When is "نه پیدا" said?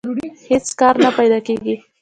1.03-1.39